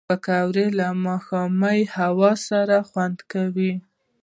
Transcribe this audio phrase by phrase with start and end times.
[0.09, 3.73] پکورې له ماښامي هوا سره خوند کوي